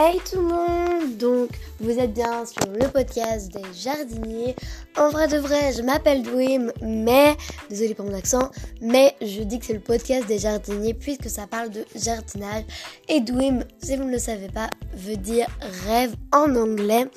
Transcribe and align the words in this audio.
Hey 0.00 0.20
tout 0.30 0.36
le 0.36 0.42
monde 0.42 1.16
Donc 1.16 1.50
vous 1.80 1.98
êtes 1.98 2.14
bien 2.14 2.46
sur 2.46 2.70
le 2.70 2.86
podcast 2.86 3.52
des 3.52 3.64
jardiniers. 3.74 4.54
En 4.96 5.10
vrai 5.10 5.26
de 5.26 5.38
vrai, 5.38 5.72
je 5.72 5.82
m'appelle 5.82 6.22
Dwim, 6.22 6.72
mais 6.80 7.36
désolé 7.68 7.96
pour 7.96 8.04
mon 8.04 8.14
accent, 8.14 8.48
mais 8.80 9.16
je 9.20 9.42
dis 9.42 9.58
que 9.58 9.66
c'est 9.66 9.72
le 9.72 9.80
podcast 9.80 10.28
des 10.28 10.38
jardiniers 10.38 10.94
puisque 10.94 11.28
ça 11.28 11.48
parle 11.48 11.70
de 11.70 11.84
jardinage. 11.96 12.62
Et 13.08 13.20
Dwim, 13.20 13.64
si 13.82 13.96
vous 13.96 14.04
ne 14.04 14.12
le 14.12 14.20
savez 14.20 14.46
pas, 14.46 14.70
veut 14.94 15.16
dire 15.16 15.48
rêve 15.88 16.14
en 16.32 16.54
anglais. 16.54 17.08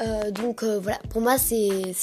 Euh, 0.00 0.32
donc 0.32 0.64
euh, 0.64 0.80
voilà, 0.80 0.98
pour 1.10 1.22
moi 1.22 1.38
c'est 1.38 1.94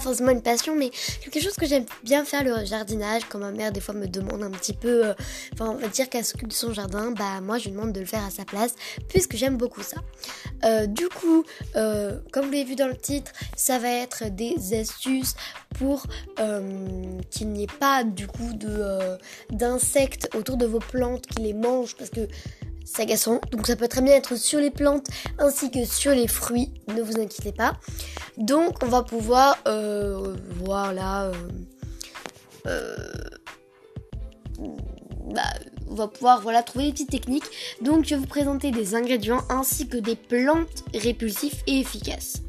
forcément 0.00 0.30
une 0.30 0.42
passion, 0.42 0.74
mais 0.74 0.90
quelque 1.20 1.40
chose 1.40 1.54
que 1.54 1.66
j'aime 1.66 1.84
bien 2.02 2.24
faire 2.24 2.44
le 2.44 2.64
jardinage. 2.64 3.22
Quand 3.28 3.38
ma 3.38 3.50
mère 3.50 3.72
des 3.72 3.80
fois 3.80 3.94
me 3.94 4.06
demande 4.06 4.42
un 4.42 4.50
petit 4.50 4.72
peu, 4.72 5.06
euh, 5.06 5.14
enfin 5.52 5.70
on 5.70 5.74
va 5.74 5.88
dire 5.88 6.08
qu'elle 6.08 6.24
s'occupe 6.24 6.48
de 6.48 6.52
son 6.52 6.72
jardin, 6.72 7.10
bah 7.12 7.40
moi 7.40 7.58
je 7.58 7.64
lui 7.64 7.72
demande 7.72 7.92
de 7.92 8.00
le 8.00 8.06
faire 8.06 8.24
à 8.24 8.30
sa 8.30 8.44
place, 8.44 8.74
puisque 9.08 9.36
j'aime 9.36 9.56
beaucoup 9.56 9.82
ça. 9.82 9.98
Euh, 10.64 10.86
du 10.86 11.08
coup, 11.08 11.44
euh, 11.76 12.18
comme 12.32 12.46
vous 12.46 12.52
l'avez 12.52 12.64
vu 12.64 12.76
dans 12.76 12.88
le 12.88 12.96
titre, 12.96 13.32
ça 13.56 13.78
va 13.78 13.88
être 13.88 14.24
des 14.30 14.78
astuces 14.78 15.34
pour 15.78 16.06
qu'il 17.30 17.48
n'y 17.48 17.64
ait 17.64 17.78
pas 17.78 18.04
du 18.04 18.26
coup 18.26 18.52
de 18.52 19.16
d'insectes 19.50 20.28
autour 20.34 20.56
de 20.56 20.66
vos 20.66 20.80
plantes 20.80 21.26
qui 21.26 21.42
les 21.42 21.54
mangent, 21.54 21.96
parce 21.96 22.10
que 22.10 22.28
c'est 22.84 23.02
agaçant. 23.02 23.40
Donc 23.50 23.66
ça 23.66 23.76
peut 23.76 23.88
très 23.88 24.02
bien 24.02 24.14
être 24.14 24.36
sur 24.36 24.60
les 24.60 24.70
plantes 24.70 25.06
ainsi 25.38 25.70
que 25.70 25.84
sur 25.84 26.12
les 26.12 26.28
fruits. 26.28 26.72
Ne 26.88 27.02
vous 27.02 27.18
inquiétez 27.18 27.52
pas. 27.52 27.74
Donc 28.36 28.82
on 28.82 28.86
va 28.86 29.02
pouvoir 29.02 29.58
euh, 29.66 30.36
voir 30.64 30.92
là. 30.92 31.26
Euh, 31.26 31.32
euh, 32.66 32.96
bah, 35.34 35.42
on 35.88 35.94
va 35.94 36.08
pouvoir 36.08 36.40
voilà 36.40 36.62
trouver 36.62 36.86
des 36.86 36.92
petites 36.92 37.10
techniques. 37.10 37.44
Donc 37.80 38.04
je 38.04 38.10
vais 38.10 38.20
vous 38.20 38.26
présenter 38.26 38.70
des 38.70 38.94
ingrédients 38.94 39.42
ainsi 39.48 39.88
que 39.88 39.98
des 39.98 40.16
plantes 40.16 40.84
répulsives 40.94 41.62
et 41.66 41.80
efficaces. 41.80 42.42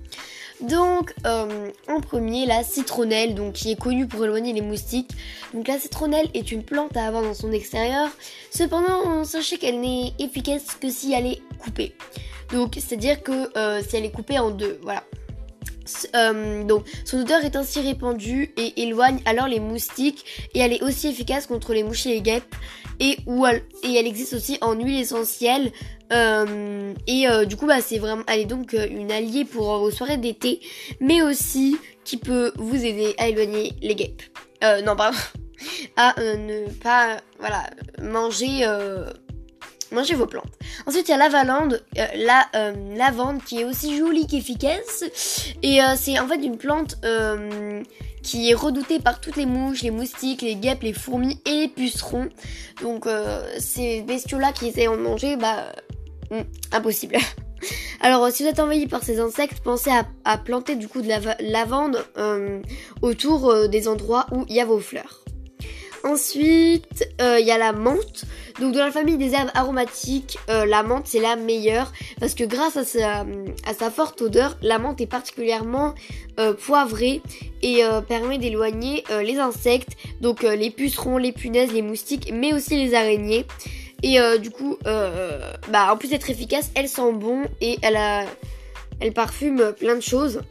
Donc, 0.64 1.14
euh, 1.26 1.70
en 1.90 2.00
premier, 2.00 2.46
la 2.46 2.64
citronnelle, 2.64 3.36
donc 3.36 3.54
qui 3.54 3.72
est 3.72 3.80
connue 3.80 4.08
pour 4.08 4.24
éloigner 4.24 4.54
les 4.54 4.62
moustiques. 4.62 5.12
Donc, 5.54 5.68
la 5.68 5.78
citronnelle 5.78 6.30
est 6.34 6.52
une 6.52 6.64
plante 6.64 6.96
à 6.96 7.06
avoir 7.06 7.22
dans 7.22 7.34
son 7.34 7.52
extérieur. 7.52 8.10
Cependant, 8.50 9.26
sachez 9.26 9.58
qu'elle 9.58 9.82
n'est 9.82 10.14
efficace 10.20 10.66
que 10.80 10.90
si 10.90 11.14
elle 11.14 11.28
est 11.28 11.42
coupée. 11.60 11.94
Donc, 12.52 12.76
c'est-à-dire 12.76 13.22
que 13.22 13.58
euh, 13.58 13.82
si 13.88 13.98
elle 13.98 14.06
est 14.06 14.12
coupée 14.12 14.40
en 14.40 14.52
deux, 14.52 14.80
voilà. 14.82 15.04
Euh, 16.16 16.64
donc, 16.64 16.86
son 17.06 17.20
odeur 17.20 17.44
est 17.44 17.56
ainsi 17.56 17.80
répandue 17.82 18.54
et 18.58 18.84
éloigne 18.84 19.20
alors 19.26 19.48
les 19.48 19.60
moustiques 19.60 20.50
et 20.54 20.60
elle 20.60 20.74
est 20.74 20.82
aussi 20.84 21.08
efficace 21.08 21.48
contre 21.48 21.74
les 21.74 21.84
mouches 21.84 22.06
et 22.06 22.22
guêpes 22.22 22.56
et, 23.00 23.18
elle, 23.28 23.64
et 23.84 23.96
elle 23.96 24.08
existe 24.08 24.34
aussi 24.34 24.58
en 24.62 24.74
huile 24.74 25.00
essentielle 25.00 25.72
euh, 26.14 26.94
et 27.08 27.28
euh, 27.28 27.46
du 27.46 27.58
coup 27.58 27.66
bah 27.66 27.82
c'est 27.82 27.98
vraiment 27.98 28.24
elle 28.28 28.42
est 28.42 28.46
donc 28.46 28.74
une 28.74 29.12
alliée 29.12 29.46
pour 29.46 29.78
vos 29.80 29.92
soirées 29.92 30.18
d'été 30.18 30.62
mais 31.00 31.22
aussi 31.22 31.78
qui 32.06 32.18
peut 32.18 32.54
vous 32.56 32.86
aider 32.86 33.16
à 33.18 33.28
éloigner 33.28 33.74
les 33.82 33.96
guêpes. 33.96 34.22
non 34.86 34.96
pardon 34.96 35.18
à 35.98 36.14
ne 36.18 36.70
pas 36.82 37.18
voilà 37.40 37.70
manger 38.02 38.66
Mangez 39.94 40.16
vos 40.16 40.26
plantes. 40.26 40.52
Ensuite, 40.88 41.08
il 41.08 41.12
y 41.12 41.14
a 41.14 41.18
la 41.18 41.30
lavande, 41.30 41.84
euh, 42.00 42.06
la 42.16 42.48
euh, 42.56 42.74
lavande 42.96 43.44
qui 43.44 43.62
est 43.62 43.64
aussi 43.64 43.96
jolie 43.96 44.26
qu'efficace. 44.26 45.04
Et 45.62 45.82
euh, 45.82 45.94
c'est 45.96 46.20
en 46.20 46.28
fait 46.28 46.44
une 46.44 46.58
plante 46.58 46.98
qui 48.24 48.50
est 48.50 48.54
redoutée 48.54 49.00
par 49.00 49.22
toutes 49.22 49.36
les 49.36 49.46
mouches, 49.46 49.84
les 49.84 49.92
moustiques, 49.92 50.42
les 50.42 50.56
guêpes, 50.56 50.82
les 50.82 50.94
fourmis 50.94 51.40
et 51.46 51.62
les 51.62 51.68
pucerons. 51.68 52.30
Donc 52.82 53.08
ces 53.60 54.02
bestiaux-là 54.02 54.52
qui 54.52 54.68
essaient 54.68 54.86
de 54.86 54.96
manger, 54.96 55.36
bah 55.36 55.74
hmm, 56.32 56.42
impossible. 56.72 57.18
Alors 58.02 58.30
si 58.32 58.44
vous 58.44 58.50
êtes 58.50 58.60
envahi 58.60 58.88
par 58.88 59.04
ces 59.04 59.20
insectes, 59.20 59.62
pensez 59.62 59.92
à, 59.92 60.06
à 60.26 60.38
planter 60.38 60.76
du 60.76 60.88
coup 60.88 61.02
de 61.02 61.08
la 61.08 61.20
lavande 61.42 62.04
autour 63.02 63.68
des 63.68 63.88
endroits 63.88 64.26
où 64.32 64.46
il 64.48 64.56
y 64.56 64.62
a 64.62 64.66
vos 64.66 64.80
fleurs. 64.80 65.23
Ensuite, 66.04 67.08
euh, 67.22 67.40
il 67.40 67.48
y 67.48 67.52
a 67.52 67.58
la 67.58 67.72
menthe. 67.72 68.26
Donc 68.60 68.74
dans 68.74 68.84
la 68.84 68.92
famille 68.92 69.18
des 69.18 69.34
herbes 69.34 69.52
aromatiques, 69.54 70.38
euh, 70.50 70.66
la 70.66 70.84
menthe 70.84 71.08
c'est 71.08 71.22
la 71.22 71.38
meilleure 71.38 71.94
parce 72.20 72.36
que 72.36 72.44
grâce 72.44 72.76
à 72.76 72.84
sa, 72.84 73.90
forte 73.90 74.22
odeur, 74.22 74.58
la 74.62 74.80
menthe 74.80 75.00
est 75.00 75.08
particulièrement 75.08 75.96
euh, 76.42 76.54
poivrée 76.54 77.22
et 77.62 77.82
permet 78.10 78.38
d'éloigner 78.38 79.06
les 79.24 79.38
insectes, 79.38 79.96
donc 80.20 80.44
les 80.44 80.70
pucerons, 80.70 81.18
les 81.18 81.32
punaises, 81.32 81.72
les 81.72 81.82
moustiques, 81.82 82.32
mais 82.34 82.54
aussi 82.54 82.76
les 82.76 82.94
araignées. 82.94 83.46
Et 84.04 84.18
du 84.38 84.52
coup, 84.52 84.78
bah, 84.84 85.94
en 85.94 85.96
plus 85.96 86.10
d'être 86.10 86.30
efficace, 86.30 86.72
elle 86.76 86.90
sent 86.90 87.14
bon 87.14 87.44
et 87.62 87.78
elle, 87.82 88.28
elle 89.00 89.14
parfume 89.14 89.74
plein 89.80 89.96
de 89.96 90.02
choses. 90.02 90.42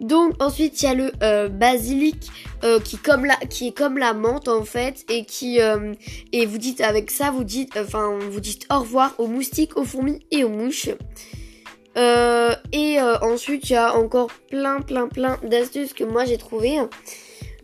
Donc 0.00 0.34
ensuite 0.42 0.82
il 0.82 0.84
y 0.84 0.88
a 0.88 0.94
le 0.94 1.10
euh, 1.22 1.48
basilic 1.48 2.30
euh, 2.64 2.80
qui, 2.80 2.96
est 2.96 3.72
comme 3.72 3.98
la 3.98 4.12
menthe 4.12 4.48
en 4.48 4.64
fait 4.64 5.04
et 5.08 5.24
qui 5.24 5.60
euh, 5.60 5.94
et 6.32 6.44
vous 6.44 6.58
dites 6.58 6.80
avec 6.80 7.10
ça 7.10 7.30
vous 7.30 7.44
dites 7.44 7.76
enfin 7.78 8.18
vous 8.30 8.40
dites 8.40 8.66
au 8.70 8.80
revoir 8.80 9.14
aux 9.18 9.26
moustiques, 9.26 9.76
aux 9.76 9.84
fourmis 9.84 10.26
et 10.30 10.44
aux 10.44 10.50
mouches. 10.50 10.90
et 11.96 13.00
ensuite 13.22 13.70
il 13.70 13.72
y 13.72 13.76
a 13.76 13.94
encore 13.96 14.28
plein 14.50 14.80
plein 14.80 15.08
plein 15.08 15.38
d'astuces 15.42 15.94
que 15.94 16.04
moi 16.04 16.26
j'ai 16.26 16.36
trouvé. 16.36 16.78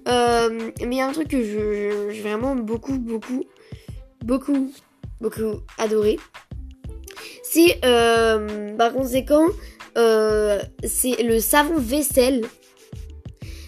mais 0.06 0.72
il 0.80 0.94
y 0.94 1.00
a 1.00 1.06
un 1.06 1.12
truc 1.12 1.28
que 1.28 1.42
je, 1.42 2.22
vraiment 2.22 2.56
beaucoup 2.56 2.98
beaucoup 2.98 3.44
beaucoup 4.24 4.72
beaucoup 5.20 5.60
adoré. 5.76 6.18
C'est 7.42 7.78
par 8.78 8.94
conséquent 8.94 9.48
euh, 9.96 10.60
c'est 10.84 11.22
le 11.22 11.40
savon 11.40 11.78
vaisselle. 11.78 12.42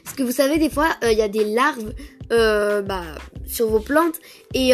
Parce 0.05 0.17
que 0.17 0.23
vous 0.23 0.33
savez, 0.33 0.59
des 0.59 0.71
fois, 0.71 0.91
euh, 1.03 1.13
il 1.13 1.19
y 1.19 1.23
a 1.23 1.29
des 1.29 1.45
larves 1.45 1.93
euh, 2.33 2.83
bah, 2.83 3.03
sur 3.47 3.69
vos 3.69 3.81
plantes 3.81 4.17
et, 4.55 4.73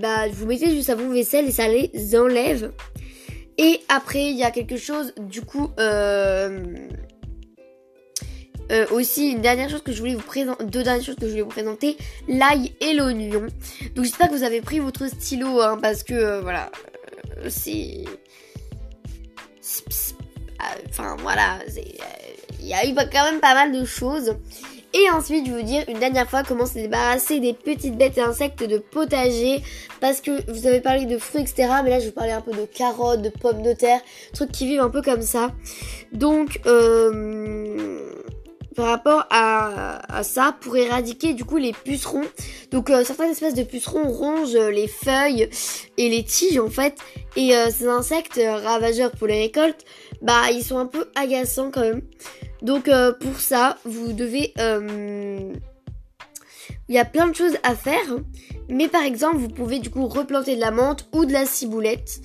bah, 0.00 0.28
vous 0.32 0.46
mettez 0.46 0.68
du 0.68 0.82
savon 0.82 1.10
vaisselle 1.10 1.48
et 1.48 1.52
ça 1.52 1.68
les 1.68 2.16
enlève. 2.16 2.72
Et 3.58 3.80
après, 3.88 4.30
il 4.30 4.36
y 4.36 4.44
a 4.44 4.50
quelque 4.50 4.76
chose, 4.76 5.12
du 5.18 5.42
coup, 5.42 5.70
aussi 8.92 9.30
une 9.30 9.40
dernière 9.40 9.68
chose 9.68 9.82
que 9.82 9.92
je 9.92 9.98
voulais 9.98 10.14
vous 10.14 10.20
présenter, 10.22 10.64
deux 10.64 10.82
dernières 10.82 11.04
choses 11.04 11.16
que 11.16 11.26
je 11.26 11.30
voulais 11.30 11.42
vous 11.42 11.48
présenter, 11.48 11.96
l'ail 12.28 12.72
et 12.80 12.94
l'oignon. 12.94 13.46
Donc 13.96 14.04
j'espère 14.04 14.28
que 14.28 14.34
vous 14.34 14.44
avez 14.44 14.60
pris 14.60 14.78
votre 14.78 15.08
stylo, 15.08 15.60
hein, 15.60 15.78
parce 15.80 16.04
que 16.04 16.40
voilà, 16.40 16.70
c'est 17.48 18.04
Enfin 20.88 21.16
voilà, 21.20 21.58
euh, 21.58 21.80
il 22.60 22.66
y 22.66 22.74
a 22.74 22.86
eu 22.86 22.94
quand 22.94 23.24
même 23.24 23.40
pas 23.40 23.54
mal 23.54 23.72
de 23.72 23.84
choses. 23.84 24.34
Et 24.94 25.10
ensuite, 25.10 25.46
je 25.46 25.52
vais 25.52 25.58
vous 25.58 25.66
dire 25.66 25.84
une 25.88 25.98
dernière 25.98 26.28
fois 26.28 26.42
comment 26.42 26.64
se 26.64 26.74
débarrasser 26.74 27.40
des 27.40 27.52
petites 27.52 27.96
bêtes 27.96 28.16
et 28.16 28.22
insectes 28.22 28.64
de 28.64 28.78
potager. 28.78 29.62
Parce 30.00 30.20
que 30.22 30.50
vous 30.50 30.66
avez 30.66 30.80
parlé 30.80 31.04
de 31.04 31.18
fruits, 31.18 31.42
etc. 31.42 31.68
Mais 31.84 31.90
là, 31.90 32.00
je 32.00 32.06
vous 32.06 32.12
parler 32.12 32.32
un 32.32 32.40
peu 32.40 32.52
de 32.52 32.64
carottes, 32.64 33.20
de 33.20 33.28
pommes 33.28 33.62
de 33.62 33.74
terre. 33.74 34.00
Trucs 34.32 34.50
qui 34.50 34.66
vivent 34.66 34.80
un 34.80 34.88
peu 34.88 35.02
comme 35.02 35.20
ça. 35.20 35.52
Donc, 36.12 36.60
euh, 36.64 38.10
par 38.74 38.86
rapport 38.86 39.26
à, 39.30 40.22
ça, 40.22 40.56
pour 40.60 40.76
éradiquer 40.76 41.34
du 41.34 41.44
coup 41.44 41.58
les 41.58 41.72
pucerons. 41.72 42.24
Donc, 42.70 42.88
euh, 42.88 43.04
certaines 43.04 43.30
espèces 43.30 43.54
de 43.54 43.64
pucerons 43.64 44.10
rongent 44.10 44.56
les 44.56 44.88
feuilles 44.88 45.50
et 45.98 46.08
les 46.08 46.24
tiges 46.24 46.58
en 46.58 46.70
fait. 46.70 46.96
Et 47.36 47.52
ces 47.70 47.86
insectes 47.86 48.40
ravageurs 48.64 49.10
pour 49.12 49.26
les 49.26 49.42
récoltes 49.42 49.84
bah 50.22 50.50
ils 50.52 50.62
sont 50.62 50.78
un 50.78 50.86
peu 50.86 51.08
agaçants 51.14 51.70
quand 51.70 51.82
même. 51.82 52.02
Donc 52.62 52.88
euh, 52.88 53.12
pour 53.12 53.40
ça, 53.40 53.78
vous 53.84 54.12
devez... 54.12 54.52
Euh, 54.58 55.52
il 56.88 56.94
y 56.94 56.98
a 56.98 57.04
plein 57.04 57.28
de 57.28 57.34
choses 57.34 57.56
à 57.62 57.74
faire. 57.74 58.16
Mais 58.68 58.88
par 58.88 59.02
exemple, 59.02 59.36
vous 59.36 59.48
pouvez 59.48 59.78
du 59.78 59.90
coup 59.90 60.06
replanter 60.06 60.56
de 60.56 60.60
la 60.60 60.70
menthe 60.70 61.06
ou 61.12 61.24
de 61.24 61.32
la 61.32 61.46
ciboulette 61.46 62.20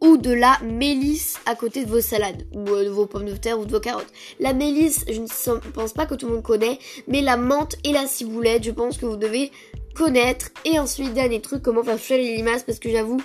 ou 0.00 0.16
de 0.18 0.32
la 0.32 0.58
mélisse 0.62 1.38
à 1.46 1.54
côté 1.54 1.84
de 1.84 1.90
vos 1.90 2.00
salades, 2.00 2.46
ou 2.52 2.68
euh, 2.68 2.84
de 2.84 2.90
vos 2.90 3.06
pommes 3.06 3.24
de 3.24 3.36
terre 3.36 3.58
ou 3.58 3.64
de 3.64 3.72
vos 3.72 3.80
carottes. 3.80 4.12
La 4.38 4.52
mélisse, 4.52 5.04
je 5.08 5.20
ne 5.20 5.70
pense 5.72 5.94
pas 5.94 6.04
que 6.04 6.14
tout 6.14 6.26
le 6.26 6.34
monde 6.34 6.42
connaît, 6.42 6.78
mais 7.08 7.22
la 7.22 7.36
menthe 7.36 7.76
et 7.84 7.92
la 7.92 8.06
ciboulette, 8.06 8.64
je 8.64 8.70
pense 8.70 8.98
que 8.98 9.06
vous 9.06 9.16
devez 9.16 9.50
connaître. 9.94 10.50
Et 10.64 10.78
ensuite, 10.78 11.14
dernier 11.14 11.40
truc, 11.40 11.62
comment 11.62 11.82
faire 11.82 11.98
fuir 11.98 12.18
les 12.18 12.36
limaces, 12.36 12.62
parce 12.62 12.78
que 12.78 12.90
j'avoue 12.90 13.20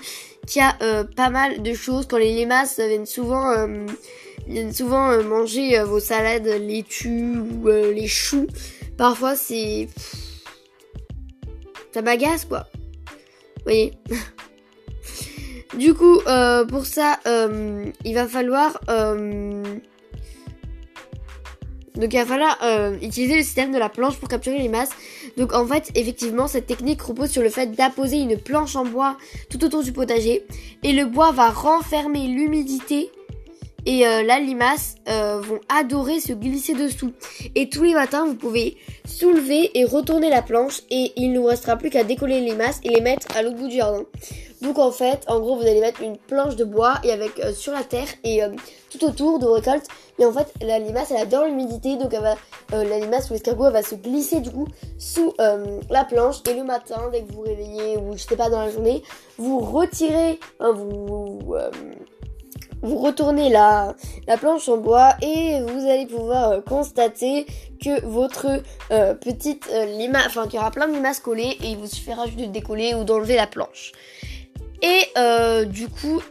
qu'il 0.47 0.61
y 0.61 0.65
a 0.65 0.75
euh, 0.81 1.03
pas 1.03 1.29
mal 1.29 1.61
de 1.61 1.73
choses. 1.73 2.07
Quand 2.07 2.17
les 2.17 2.33
limaces 2.33 2.79
viennent 2.79 3.05
souvent, 3.05 3.51
euh, 3.51 3.85
viennent 4.47 4.73
souvent 4.73 5.09
euh, 5.09 5.23
manger 5.23 5.81
vos 5.83 5.99
salades 5.99 6.47
laitues 6.47 7.37
ou 7.37 7.67
les 7.67 8.07
choux, 8.07 8.47
parfois 8.97 9.35
c'est... 9.35 9.89
Ça 11.91 12.01
m'agace 12.03 12.45
quoi. 12.45 12.67
Vous 12.73 13.63
voyez 13.63 13.93
Du 15.77 15.93
coup, 15.93 16.19
pour 16.69 16.85
ça, 16.85 17.19
il 17.25 18.13
va 18.13 18.27
falloir... 18.27 18.79
Donc 21.99 22.13
il 22.13 22.19
va 22.19 22.25
falloir 22.25 22.57
euh, 22.63 22.95
utiliser 23.01 23.35
le 23.35 23.43
système 23.43 23.71
de 23.71 23.77
la 23.77 23.89
planche 23.89 24.17
pour 24.17 24.29
capturer 24.29 24.57
les 24.57 24.69
masses. 24.69 24.91
Donc 25.37 25.53
en 25.53 25.65
fait, 25.67 25.91
effectivement, 25.95 26.47
cette 26.47 26.65
technique 26.65 27.01
repose 27.01 27.29
sur 27.29 27.41
le 27.41 27.49
fait 27.49 27.67
d'apposer 27.67 28.17
une 28.17 28.37
planche 28.37 28.75
en 28.75 28.85
bois 28.85 29.17
tout 29.49 29.63
autour 29.65 29.83
du 29.83 29.91
potager. 29.91 30.45
Et 30.83 30.93
le 30.93 31.05
bois 31.05 31.31
va 31.31 31.49
renfermer 31.49 32.27
l'humidité. 32.27 33.11
Et 33.85 34.05
euh, 34.05 34.23
là, 34.23 34.39
euh, 35.09 35.41
vont 35.41 35.59
adorer 35.69 36.19
se 36.19 36.33
glisser 36.33 36.73
dessous. 36.73 37.11
Et 37.55 37.69
tous 37.69 37.83
les 37.83 37.93
matins, 37.93 38.25
vous 38.25 38.35
pouvez 38.35 38.77
soulever 39.05 39.71
et 39.77 39.85
retourner 39.85 40.29
la 40.29 40.41
planche. 40.41 40.81
Et 40.91 41.11
il 41.15 41.31
ne 41.31 41.39
vous 41.39 41.45
restera 41.45 41.75
plus 41.75 41.89
qu'à 41.89 42.03
décoller 42.03 42.41
les 42.41 42.51
limaces 42.51 42.79
et 42.83 42.89
les 42.89 43.01
mettre 43.01 43.27
à 43.35 43.41
l'autre 43.41 43.57
bout 43.57 43.67
du 43.67 43.77
jardin. 43.77 44.03
Donc 44.61 44.77
en 44.77 44.91
fait, 44.91 45.23
en 45.27 45.39
gros, 45.39 45.55
vous 45.55 45.63
allez 45.63 45.81
mettre 45.81 46.01
une 46.01 46.17
planche 46.17 46.55
de 46.55 46.65
bois 46.65 46.95
et 47.03 47.11
avec 47.11 47.41
sur 47.53 47.73
la 47.73 47.83
terre 47.83 48.07
et 48.23 48.41
tout 48.89 49.03
autour 49.05 49.39
de 49.39 49.45
récolte. 49.45 49.87
Et 50.19 50.25
en 50.25 50.33
fait, 50.33 50.51
la 50.61 50.79
limace, 50.79 51.11
elle 51.11 51.21
adore 51.21 51.45
l'humidité, 51.45 51.95
donc 51.95 52.13
elle 52.13 52.21
va, 52.21 52.35
euh, 52.73 52.83
la 52.83 52.99
limace 52.99 53.29
ou 53.29 53.33
l'escargot, 53.33 53.67
elle 53.67 53.73
va 53.73 53.83
se 53.83 53.95
glisser 53.95 54.41
du 54.41 54.51
coup 54.51 54.67
sous 54.97 55.33
euh, 55.39 55.79
la 55.89 56.03
planche. 56.03 56.37
Et 56.49 56.53
le 56.53 56.63
matin, 56.63 57.09
dès 57.11 57.21
que 57.21 57.31
vous 57.31 57.37
vous 57.37 57.43
réveillez 57.43 57.97
ou 57.97 58.17
je 58.17 58.23
sais 58.23 58.35
pas 58.35 58.49
dans 58.49 58.59
la 58.59 58.69
journée, 58.69 59.01
vous 59.37 59.59
retirez, 59.59 60.37
vous, 60.59 61.39
euh, 61.53 61.71
vous 62.81 62.97
retournez 62.97 63.49
la, 63.49 63.95
la 64.27 64.35
planche 64.35 64.67
en 64.67 64.77
bois 64.77 65.13
et 65.21 65.61
vous 65.61 65.87
allez 65.87 66.05
pouvoir 66.05 66.63
constater 66.65 67.45
que 67.81 68.05
votre 68.05 68.61
petite 69.21 69.69
limace, 69.97 70.27
enfin 70.27 70.45
qu'il 70.45 70.55
y 70.55 70.59
aura 70.59 70.71
plein 70.71 70.87
de 70.87 70.93
limaces 70.93 71.19
collées 71.19 71.57
et 71.61 71.67
il 71.67 71.77
vous 71.77 71.87
suffira 71.87 72.25
juste 72.25 72.39
de 72.39 72.45
décoller 72.45 72.93
ou 72.93 73.05
d'enlever 73.05 73.35
la 73.35 73.47
planche. 73.47 73.93
Et 74.81 75.65
du 75.65 75.87
coup, 75.87 76.21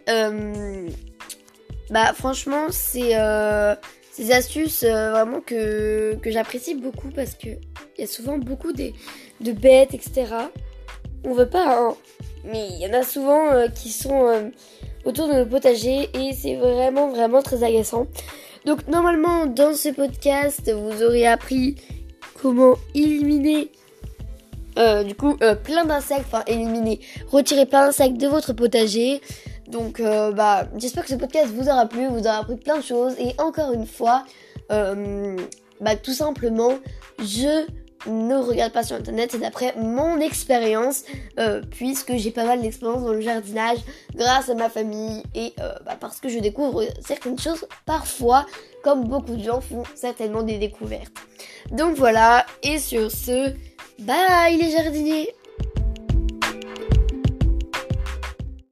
bah 1.91 2.13
franchement, 2.13 2.67
c'est 2.71 3.19
euh, 3.19 3.75
ces 4.13 4.31
astuces 4.33 4.83
euh, 4.83 5.11
vraiment 5.13 5.41
que, 5.41 6.17
que 6.17 6.31
j'apprécie 6.31 6.75
beaucoup 6.75 7.09
parce 7.09 7.35
que 7.35 7.49
il 7.49 8.01
y 8.01 8.05
a 8.05 8.07
souvent 8.07 8.37
beaucoup 8.37 8.73
de, 8.73 8.93
bêtes, 9.53 9.95
etc. 9.95 10.27
On 11.25 11.33
veut 11.33 11.49
pas, 11.49 11.67
hein, 11.67 11.97
mais 12.45 12.69
il 12.69 12.79
y 12.79 12.87
en 12.87 12.93
a 12.93 13.03
souvent 13.03 13.51
euh, 13.53 13.69
qui 13.69 13.91
sont 13.91 14.53
autour 15.05 15.29
de 15.29 15.35
nos 15.35 15.47
potagers 15.47 16.11
et 16.13 16.33
c'est 16.35 16.57
vraiment 16.57 17.09
vraiment 17.09 17.41
très 17.43 17.63
agaçant. 17.63 18.07
Donc 18.67 18.87
normalement 18.87 19.47
dans 19.47 19.75
ce 19.75 19.89
podcast 19.89 20.71
vous 20.71 21.03
aurez 21.03 21.27
appris 21.27 21.77
comment 22.43 22.75
éliminer 22.95 23.73
du 25.05 25.15
coup 25.15 25.37
plein 25.65 25.85
d'insectes, 25.85 26.27
enfin 26.27 26.43
éliminer, 26.47 27.01
retirer 27.31 27.67
plein 27.67 27.87
d'insectes 27.87 28.17
de 28.17 28.29
votre 28.29 28.53
potager. 28.53 29.21
Donc 29.69 30.01
euh, 30.01 30.33
bah 30.33 30.67
j'espère 30.77 31.05
que 31.05 31.11
ce 31.11 31.15
podcast 31.15 31.49
vous 31.49 31.69
aura 31.69 31.87
plu, 31.87 32.07
vous 32.07 32.27
aura 32.27 32.39
appris 32.39 32.57
plein 32.57 32.79
de 32.79 32.83
choses 32.83 33.15
et 33.19 33.35
encore 33.39 33.73
une 33.73 33.87
fois, 33.87 34.25
euh, 34.73 35.37
bah 35.81 35.95
tout 35.95 36.15
simplement, 36.15 36.79
je 37.19 37.67
ne 38.07 38.37
regarde 38.37 38.73
pas 38.73 38.83
sur 38.83 38.97
internet, 38.97 39.31
c'est 39.33 39.41
d'après 39.41 39.75
mon 39.77 40.21
expérience, 40.21 41.03
euh, 41.39 41.61
puisque 41.71 42.17
j'ai 42.17 42.31
pas 42.31 42.45
mal 42.45 42.63
d'expérience 42.63 43.03
dans 43.03 43.13
le 43.13 43.21
jardinage 43.21 43.79
grâce 44.15 44.49
à 44.49 44.55
ma 44.55 44.71
famille 44.71 45.23
et 45.35 45.53
bah, 45.85 45.97
parce 46.01 46.21
que 46.21 46.29
je 46.29 46.39
découvre 46.39 46.85
certaines 47.05 47.39
choses 47.39 47.67
parfois, 47.85 48.47
comme 48.83 49.05
beaucoup 49.05 49.37
de 49.37 49.43
gens 49.43 49.61
font 49.61 49.83
certainement 49.95 50.43
des 50.43 50.59
découvertes. 50.59 51.13
Donc 51.73 51.97
voilà, 51.97 52.47
et 52.63 52.79
sur 52.79 53.11
ce, 53.11 53.53
bye 53.99 54.57
les 54.57 54.71
jardiniers 54.71 55.35